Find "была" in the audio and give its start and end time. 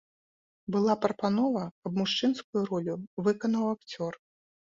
0.75-0.93